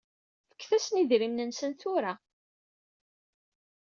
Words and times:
Fket-asen 0.53 1.01
idrimen-nsen 1.01 1.71
tura. 1.81 2.13